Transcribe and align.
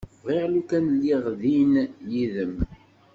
Bɣiɣ 0.23 0.45
lukan 0.53 0.85
lliɣ 0.95 1.23
din 1.41 1.73
yid-m. 2.11 2.55